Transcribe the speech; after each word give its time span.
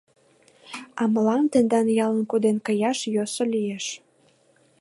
—А 1.01 1.03
мылам 1.13 1.45
тендан 1.51 1.87
ялым 2.05 2.23
коден 2.31 2.57
каяш 2.65 2.99
йӧсӧ 3.13 3.43
лиеш. 3.53 3.85